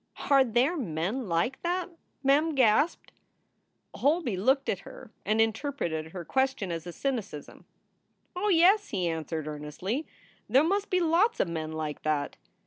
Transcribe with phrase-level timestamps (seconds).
[0.31, 1.89] "Are there men like that?"
[2.23, 3.11] Mem gasped.
[3.93, 7.65] Holby looked at her and interpreted her question as a cynicism.
[8.35, 10.07] "Oh yes," he answered, earnestly.
[10.49, 12.35] "There must be lots of men like that.